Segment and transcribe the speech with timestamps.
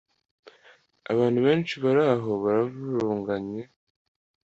[1.11, 3.61] abantu benshi bari aho baravurunganye.